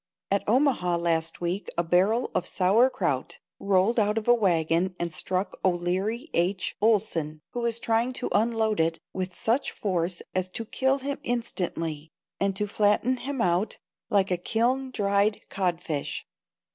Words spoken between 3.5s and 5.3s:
rolled out of a wagon and